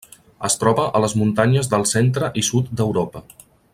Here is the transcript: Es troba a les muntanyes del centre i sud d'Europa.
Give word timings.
Es 0.47 0.55
troba 0.61 0.85
a 0.99 1.01
les 1.03 1.13
muntanyes 1.23 1.69
del 1.75 1.85
centre 1.91 2.31
i 2.43 2.45
sud 2.49 2.73
d'Europa. 2.81 3.23